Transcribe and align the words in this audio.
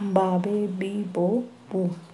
babe, 0.00 0.68
bi, 0.68 1.04
bo, 1.14 1.44
bu. 1.72 1.96